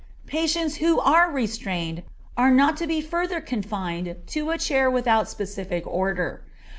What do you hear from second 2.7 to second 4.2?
to be further confined